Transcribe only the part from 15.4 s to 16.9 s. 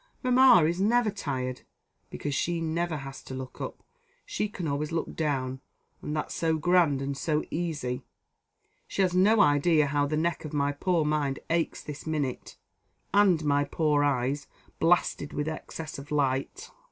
excess of light.